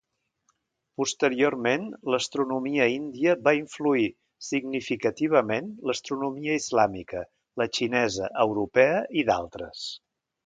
Posteriorment, 0.99 1.83
l'astronomia 2.13 2.87
índia 2.93 3.35
va 3.47 3.53
influir 3.57 4.07
significativament 4.47 5.69
l'astronomia 5.91 6.57
islàmica, 6.61 7.23
la 7.63 7.67
xinesa, 7.79 8.31
europea, 8.47 8.97
i 9.23 9.27
d'altres. 9.29 9.85